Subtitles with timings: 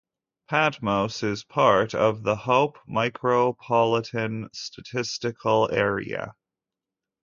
[0.49, 6.33] Patmos is part of the Hope Micropolitan Statistical Area.